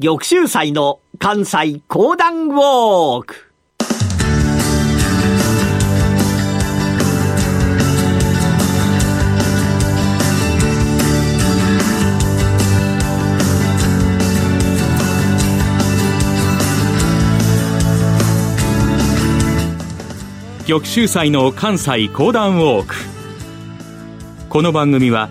[0.00, 3.52] 玉州祭の関西講談ウォーク。
[20.68, 22.94] 玉州祭の関西講談ウォーク。
[24.48, 25.28] この番組は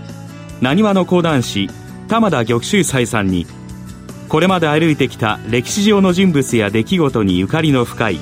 [0.59, 1.69] なにわの講談師
[2.09, 3.47] 玉田玉州祭さんに
[4.29, 8.19] これまで歩いてきた歴史上の人物や出来事にゆかりの深い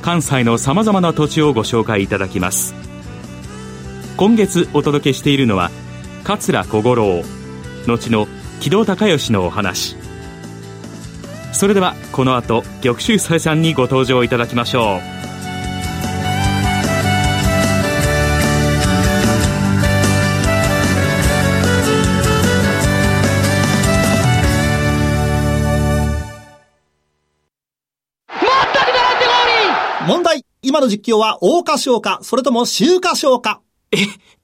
[0.00, 2.74] 関西のさまざまな土地をご紹介いただきます。
[4.16, 5.70] 今月お届けしているのは
[6.22, 7.22] 桂小五郎
[7.86, 8.28] 後の
[8.60, 9.96] 木戸孝允のお話。
[11.52, 14.98] それではこの後玉州祭さんにご登場いただきましょ
[15.28, 15.31] う。
[30.64, 33.60] 今の実況は大歌唱か、それとも秋歌唱か。
[33.90, 33.96] え、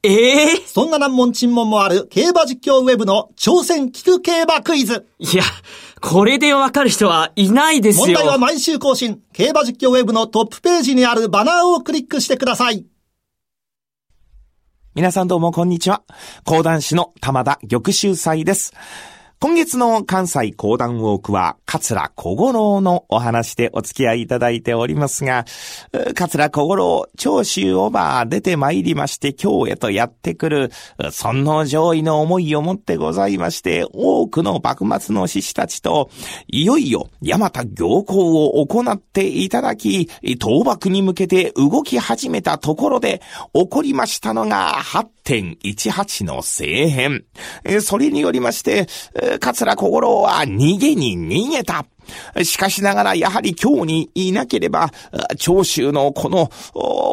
[0.03, 5.07] ええー、そんな難問沈問もある競馬実況ウェブの挑戦聞く競馬クイズ。
[5.21, 5.45] いや、
[6.03, 8.07] これでわかる人はいないですよ。
[8.07, 9.21] 問題は毎週更新。
[9.33, 12.85] 競馬実況ウェブのトップページにあるバナーをクリックしてください。
[14.97, 16.03] 皆さんどうもこんにちは。
[16.45, 18.75] 講談師の玉田玉秀祭です。
[19.41, 25.45] 今月の関西講談ウォークは、桂小五郎のお話でお付き合いいただいておりますが、
[26.17, 30.73] 桂小五郎、長州おば出て参りまして、京へとやってくる、
[31.13, 36.11] 尊皇上位の思いをもってございまして、多くの幕末の志士たちと、
[36.49, 40.09] いよいよ、大和行幸を行っていただき、
[40.43, 43.23] 倒幕に向けて動き始めたところで、
[43.55, 44.83] 起こりましたのが、
[45.29, 47.25] 8.18の政変。
[47.83, 48.87] それによりまして、
[49.41, 51.85] 桂小五郎は逃げに逃げた。
[52.43, 54.91] しかしながら、やはり今日にいなければ、
[55.37, 56.51] 長州のこの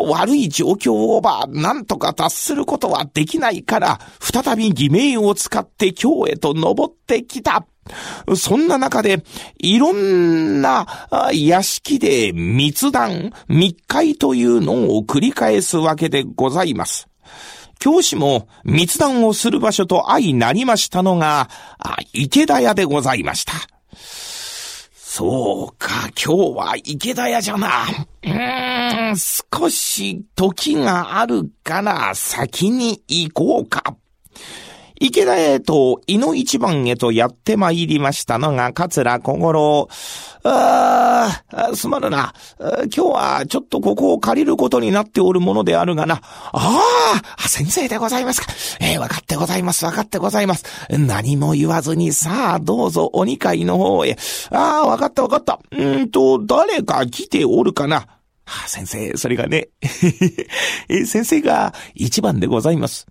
[0.09, 7.66] 悪い状況をば、なんとか達することはできないから、再び偽名を使って京へと登ってきた。
[8.38, 9.24] そんな中で、
[9.58, 10.88] いろんな
[11.34, 17.09] 屋敷で密談、密会というのを繰り返すわけでございます。
[17.80, 21.50] 教師も密談をする場所と相なりましたのが、
[22.13, 23.53] 池田屋でございました。
[25.16, 27.85] そうか、今日は池田屋じゃな。
[28.24, 33.96] うーん、少し時があるから先に行こうか。
[35.00, 39.90] 池田へと、井の一番へとやって参りましたのが、桂小五郎。
[40.44, 42.34] ああ、すまるな。
[42.60, 46.22] 今日はちょっとここを借りることになっておるものであるがな。
[46.52, 46.82] あ
[47.38, 48.48] あ、先生でございますか。
[48.80, 50.66] えー、わかってございます、わかってございます。
[50.90, 54.18] 何も言わずに、さあ、どうぞ、お二階の方へ。
[54.52, 55.60] ああ、わかったわかった。
[55.72, 58.08] うんと、誰か来ておるかな。
[58.46, 59.70] はあ、先生、それがね、
[61.06, 63.08] 先生が一番でございます。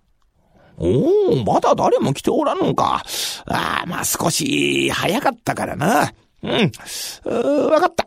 [0.77, 3.03] おお、まだ誰も来ておらんのか。
[3.47, 6.13] ああ、まあ少し早かったからな。
[6.43, 6.71] うん。
[7.71, 8.05] わかった。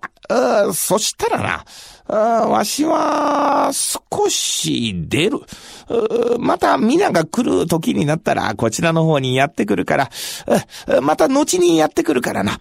[0.75, 1.65] そしたら
[2.09, 5.41] な、わしは少し出る。
[6.39, 10.11] また皆が来る時になったらこちらの方にやってくるから、
[11.01, 12.61] また後にやってくるからな。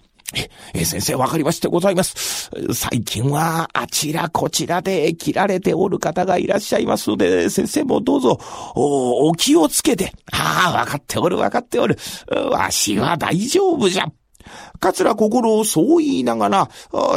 [0.74, 2.50] え、先生、わかりましてございます。
[2.74, 8.38] 最近は、あちらこちらで切られておる方がいらっしゃいますので、先生もどうぞ、
[8.74, 10.12] お、お気をつけて。
[10.32, 11.96] ああ、わかっておる、わかっておる。
[12.50, 14.06] わしは大丈夫じゃ。
[14.80, 16.70] 桂心をそう言いながら、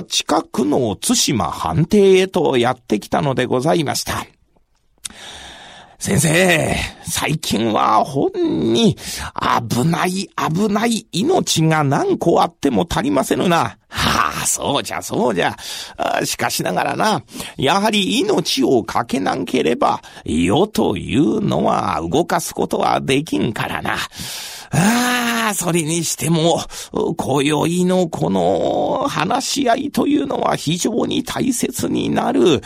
[0.07, 4.25] 近くの津島藩邸へとやってきたのでございました。
[6.01, 8.31] 先生、最近は本
[8.73, 8.97] に
[9.69, 13.77] 危ない危ない命が何個あっても足りませぬな。
[13.87, 15.55] はあ、そうじゃそうじゃ。
[16.25, 17.21] しかしながらな、
[17.55, 23.97] やはり命をかけなければ、世というのは動かすことはできんからな。
[24.73, 26.63] ああ、それにしても、
[27.17, 32.41] 今宵のこの話し合いというのは非常に大切になる。
[32.41, 32.61] うん。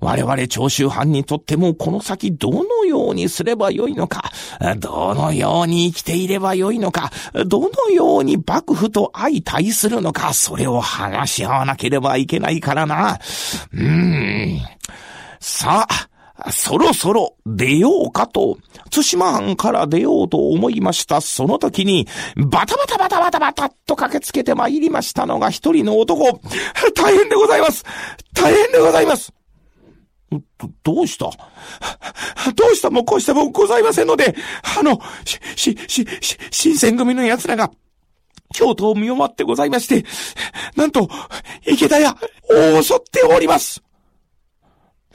[0.00, 4.30] 我々長州藩にとってもこの先どのようにすればよいのか、
[4.78, 7.10] どのように生きていればよいのか、
[7.46, 13.18] どのように幕府と相対するのか、それを話し合わなければいけないからな。
[13.72, 14.60] うん。
[15.40, 16.08] さあ、
[16.50, 18.58] そろそろ出ようかと、
[18.90, 21.20] 津島藩から出ようと思いました。
[21.20, 22.06] その時に、
[22.36, 26.40] バタバタバタバタバタっと駆けつけて参りましたのが一人の男。
[26.94, 27.84] 大変でございます
[28.34, 29.32] 大変でございます
[30.30, 31.30] ど、どうした？
[32.52, 32.90] どうした？
[32.90, 34.36] もこうしたもございませんので、
[34.78, 37.72] あの、し、し、し、し、新選組の奴らが、
[38.54, 40.04] 京都を見終わってございまして、
[40.76, 41.08] なんと、
[41.66, 42.16] 池田屋
[42.76, 43.82] を襲っております。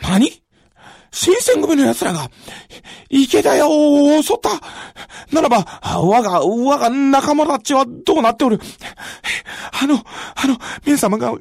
[0.01, 0.42] 何？
[1.13, 2.27] 新選組の奴らが、
[3.07, 4.49] 池田屋を襲った。
[5.31, 5.63] ならば、
[6.01, 8.59] 我が、我が仲間たちはどうなっておる？
[9.79, 10.03] あの、
[10.35, 11.39] あの、皆様が、は、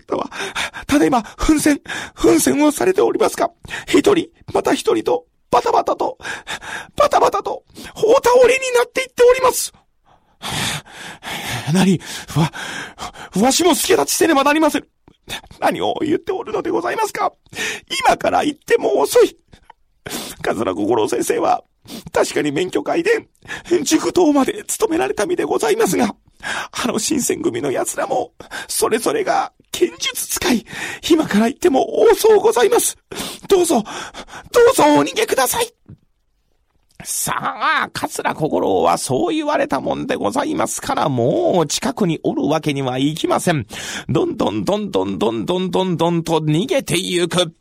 [0.86, 1.80] ただいま、奮戦、
[2.14, 3.50] 奮戦をされておりますが、
[3.88, 6.18] 一人、また一人と、バタバタと、
[6.94, 7.64] バタバタと、
[7.94, 9.72] 大倒れになっていっております。
[11.72, 11.98] 何
[12.36, 12.52] わ、
[13.42, 14.86] わしも助立ちせねばなりません。
[15.60, 17.32] 何を言っておるのでございますか？
[18.06, 19.38] 今から言っても遅い。
[20.42, 21.64] 桂小五郎先生は、
[22.12, 23.28] 確かに免許会で、
[23.82, 26.14] 塾頭まで務められた身でございますが、
[26.84, 28.32] あの新選組の奴らも、
[28.68, 30.66] それぞれが剣術使い、
[31.10, 32.96] 今から言っても多そうございます。
[33.48, 33.82] どうぞ、
[34.52, 35.72] どうぞお逃げください。
[37.04, 43.66] さあ、桂小五郎はそう言われたもんでございますから、もう近くにおるわけにはいきません。
[44.08, 47.52] どんどんどんどんどんどんどんどんと逃げてゆく。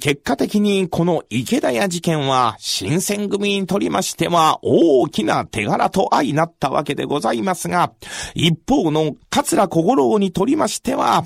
[0.00, 7.92] 結果的にこの池田屋事件は新選組にとりましては大きな手柄と相なったわけでございますが、
[8.34, 11.24] 一方の桂小五郎にとりましては、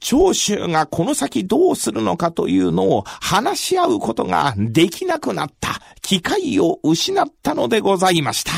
[0.00, 8.52] 長州がこの先どうするのかというのを話し合うことができなくなった機会を失ったのでございました。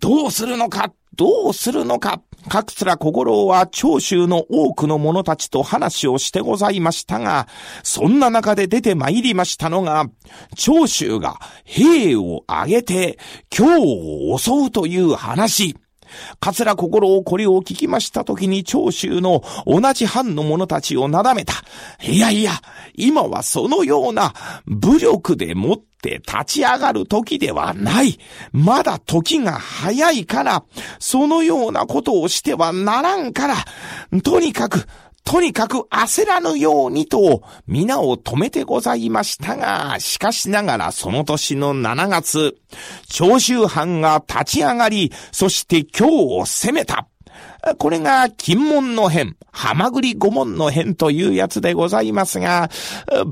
[0.00, 2.22] どうするのかどうするのか？
[2.48, 7.46] 各つら小五郎は長州の多くの者たちと話をしてございましたが、
[7.84, 10.06] そんな中で出て参りましたのが、
[10.56, 13.18] 長州が兵を挙げて
[13.48, 13.64] 京
[14.32, 15.76] を襲うという話。
[16.40, 21.54] 桂心をこれを聞きましたときに長州の同じ藩の者たちをなだめた。
[22.02, 22.52] いやいや、
[22.94, 24.34] 今はそのような
[24.66, 28.18] 武力でもっって立ち上がる時ではない。
[28.50, 30.64] まだ時が早いから、
[30.98, 33.54] そのようなことをしてはならんから、
[34.22, 34.88] とにかく、
[35.24, 42.56] とにかく焦らぬようにと、皆を止めてございましたが、しかしながらその年の7月、
[43.08, 47.06] 長州藩が立ち上がり、そして京を攻めた。
[47.78, 52.70] これが金門の変、浜栗五門の変というやつでございますが、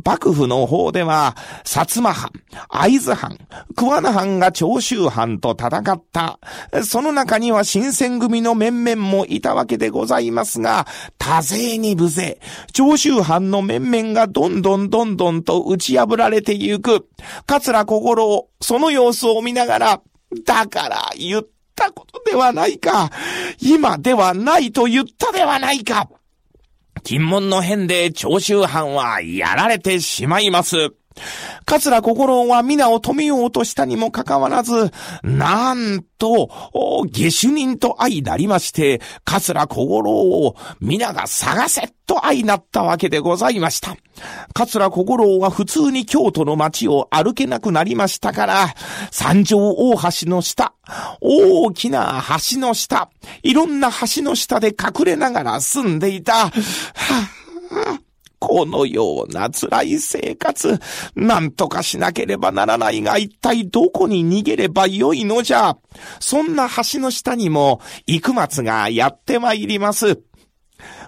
[0.04, 2.30] 幕府の方では、薩摩藩、
[2.68, 3.38] 会津藩、
[3.74, 6.38] 桑名藩が長州藩と戦った。
[6.84, 10.86] その中には新選組の面々もいたわけでございますが、
[11.18, 12.38] 多勢に無勢、
[12.72, 17.08] 長州藩の面々がどんどんどんどんと打ち破られてゆく。
[17.46, 20.00] 桂小五郎、その様子を見ながら、
[20.44, 23.10] だから言ったたことではないか。
[23.58, 26.10] 今ではないと言ったではないか。
[27.02, 30.92] 金門の変で長州藩はやられてしまいます。
[31.66, 34.90] 桂小五郎は皆を止めようとしたにもかかわらず、
[35.22, 36.50] なんと、
[37.10, 43.96] 下手人と相なりまして、桂小五郎を皆が探せと相なったわけでございました。
[44.52, 48.74] 桂小五郎は普通に京都の街を歩けなくなりましたから、
[49.10, 50.74] 三条大橋の下、
[51.20, 53.10] 大きな橋の下、
[53.42, 56.32] いろんな橋の下で隠れながら住んでいた。
[56.32, 57.39] はあ
[58.40, 60.80] このような辛い生活、
[61.14, 65.76] なんとかしなければならないが、一体どこに逃げればよいのじゃ？
[66.18, 70.22] そんな橋の下にも、幾松がやってまいります。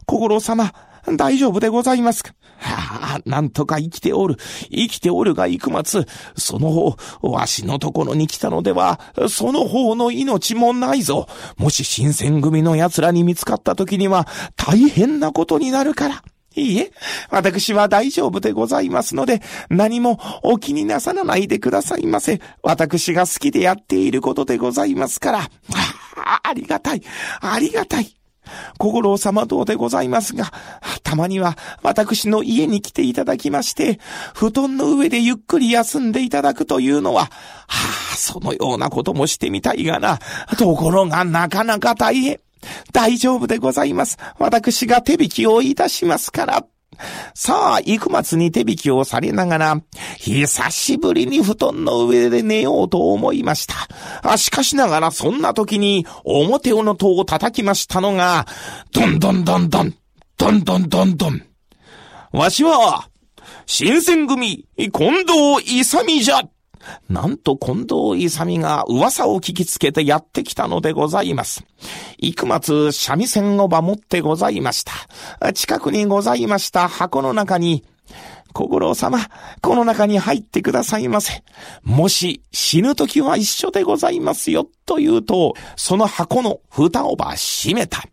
[0.07, 0.73] 小五郎様、
[1.17, 2.35] 大丈夫でございますか？
[2.59, 4.37] はあ、なんとか生きておる。
[4.71, 6.07] 生きておるが幾松。
[6.37, 11.27] その方、わしのところに来たのでは、その方の命もないぞ。
[11.57, 16.23] もし新選組の奴らに見つかった時には、大変なことになるから。
[16.55, 16.93] いいえ、
[17.31, 22.41] 私は大丈夫でございますので、何もお気になさらないでくださいませ。
[22.63, 25.39] 私が好きでやっていることでございますから。
[26.25, 27.03] あありがたい、
[27.41, 28.17] ありがたい。
[28.79, 30.53] 小五郎様どうでございますが、
[31.03, 33.99] たまには私の家に来ていただきまして、
[34.35, 37.31] 布団の上でゆっくり休んでいただくというのは、は
[38.13, 40.19] あ、そのようなこともしてみたいがな。
[40.59, 42.41] ところがなかなか大変。
[42.93, 44.19] 大丈夫でございます。
[44.39, 46.67] 私が手引きをいたしますから。
[47.35, 49.83] さあ、幾松に手引きをされながら、
[50.19, 53.75] 久しぶりに布団の上で寝ようと思いました。
[54.23, 58.47] あしかしながらそんな時に表の戸を叩きましたのが、
[58.93, 59.95] どんどんどんどん、
[60.37, 61.43] どんどんどんどん。
[62.33, 63.09] わしは、
[63.67, 66.43] 新選組、近藤勇じゃ。
[67.09, 71.65] なんと近藤勇が噂を聞きつけてやってきたのでございます。
[72.19, 75.53] 幾松三味線をば持ってございました。
[75.53, 77.85] 近くにございました箱の中に
[78.53, 79.19] 小五郎様、
[79.61, 81.43] この中に入ってくださいませ。
[81.83, 88.05] もし死ぬ時は一緒でございますよ、と言うと、その箱の蓋をば閉めた。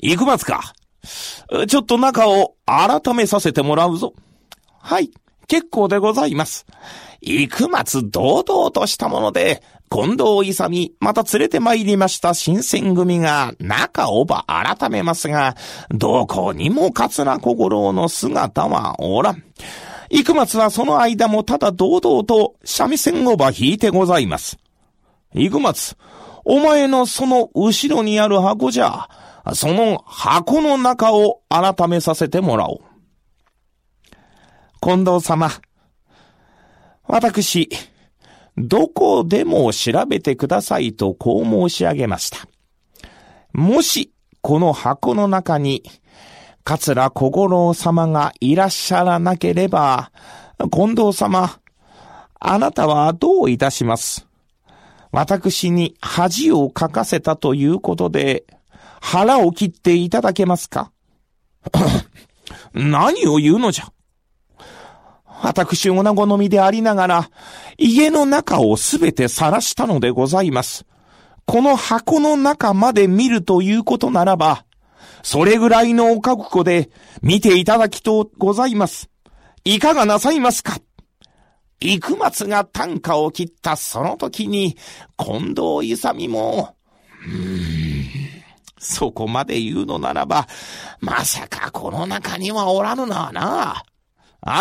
[0.00, 0.74] 行くますか。
[1.68, 4.14] ちょっと中を改めさせてもらうぞ。
[4.80, 5.10] はい、
[5.52, 6.64] 結構でございます。
[7.20, 15.54] 幾松堂々としたもので、近藤勇また連れて参りました新選組が中をば改めますが、
[15.90, 19.44] どこにも桂小五郎の姿はおらん。
[20.08, 24.56] 幾松はその間もただ堂々と三味線をば引いてございます。
[25.34, 25.98] 幾松、
[26.46, 29.06] お前のその後ろにある箱じゃ、
[29.52, 32.91] その箱の中を改めさせてもらおう。
[34.84, 35.48] 近藤様、
[37.06, 37.68] 私、
[38.56, 42.38] どこでも調べてくださいとこう申し上げました。
[43.52, 45.84] もし、この箱の中に、
[46.64, 50.10] 桂小五郎様がいらっしゃらなければ、
[50.72, 51.60] 近藤様、
[52.40, 54.26] あなたはどういたします？
[55.12, 58.44] 私に恥をかかせたということで、
[59.00, 60.90] 腹を切っていただけますか？
[62.74, 63.92] 何を言うのじゃ。
[65.42, 67.30] 私、女好みでありながら、
[67.76, 70.86] 家の中をすべて晒したのでございます。
[71.46, 74.64] この箱の中まで見るということならば、
[75.24, 76.90] それぐらいのお覚悟で
[77.22, 79.10] 見ていただきとございます。
[79.64, 80.78] いかがなさいますか？
[81.80, 84.76] 幾松が短歌を切ったその時に、
[85.16, 86.76] 近藤勇も、
[87.26, 88.04] うーん、
[88.78, 90.46] そこまで言うのならば、
[91.00, 93.82] まさかこの中にはおらぬなな。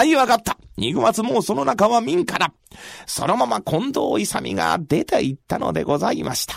[0.04, 0.58] い、わかった。
[0.78, 2.54] 二月もうその中は民家だ。
[3.06, 6.56] そのまま近藤勇が出て行ったのでございました。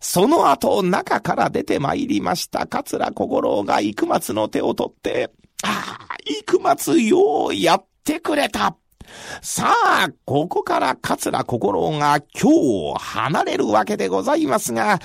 [0.00, 5.30] その後、中から出て参りました、桂小五郎が幾松の手を取って、
[5.64, 8.76] ああ、幾松ようやってくれた。
[9.42, 12.56] さあ、ここから桂小五郎が今日
[12.90, 15.00] を離れるわけでございますが、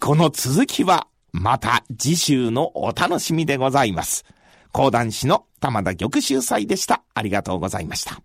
[0.00, 4.24] この続きはまた次週のお楽しみでございます。
[4.76, 7.02] 講談師の玉田玉秀祭でした。
[7.14, 8.20] ありがとうございました。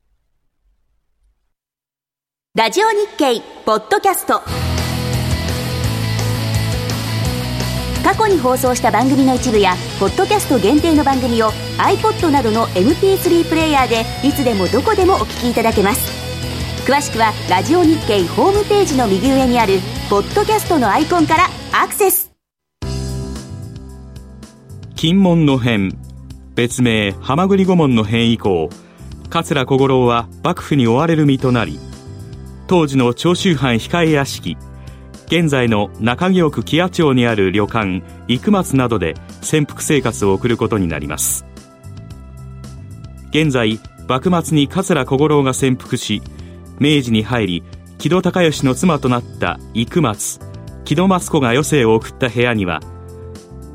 [2.56, 4.42] ラジオ日経ポッドキャスト
[8.04, 16.12] 過去に放送した番組の一部やポッドキャスト限定の番組を iPod などの MP3 プレイヤーでいつでもどこでもお聞きいただけます
[16.86, 19.80] 詳しくはラジオ日経ホームページの右上にある
[20.10, 22.30] ポッドキャストのアイコンからアクセス
[24.98, 26.11] 金門の変
[26.56, 28.70] 別名浜栗御門の変以降
[29.30, 31.80] 桂小五郎は幕府に追われる身となり
[32.68, 34.58] 当時の長州藩控え屋敷
[35.28, 41.46] 現在の中京区木屋町にある旅館生松などで潜伏生活を送ることになります。
[43.30, 43.80] 現在
[44.10, 46.22] 幕末に桂小五郎が潜伏し
[46.80, 47.64] 明治に入り
[47.98, 50.42] 木戸孝允の妻となった生松
[50.84, 52.82] 木戸松子が余生を送った部屋には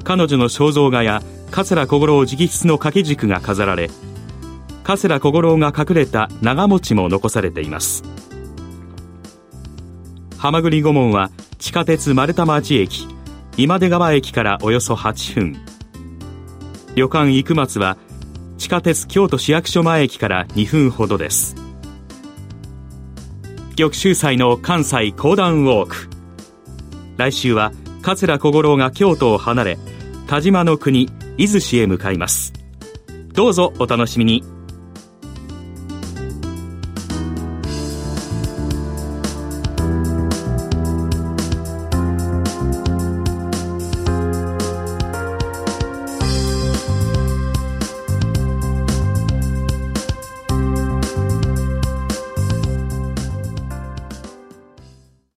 [0.04, 3.90] 彼女の肖像画や桂小五郎直筆の掛け軸が飾られ
[4.84, 8.04] 桂小五郎が隠れた長持ちも残されています。
[10.38, 13.08] 浜栗御門は地下鉄丸太町駅
[13.56, 15.56] 今出川駅からおよそ8分。
[16.94, 17.96] 旅館生松は
[18.58, 21.56] 地下鉄京都市役所前駅から2分ほどです。
[23.76, 26.08] 玉州祭の関西講談ウォーク。
[27.16, 27.72] 来週は
[28.02, 29.78] 桂小五郎が京都を離れ
[30.26, 32.52] 田島の国伊豆市へ向かいます。
[33.32, 34.55] どうぞお楽しみに。